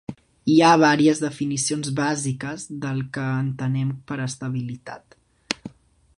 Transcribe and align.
Hi 0.51 0.53
ha 0.67 0.79
vàries 0.83 1.21
definicions 1.23 1.91
bàsiques 2.01 2.65
del 2.87 3.05
que 3.19 3.29
entenem 3.45 3.95
per 4.13 4.19
estabilitat. 4.29 5.19